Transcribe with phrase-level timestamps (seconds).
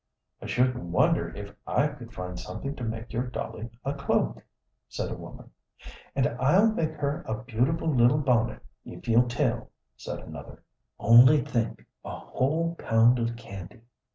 [0.41, 4.43] "I shouldn't wonder if I could find something to make your dolly a cloak,"
[4.89, 5.51] said a woman.
[6.15, 10.63] "And I'll make her a beautiful little bonnet, if you'll tell," said another.
[10.99, 13.81] "Only think, a whole pound of candy!"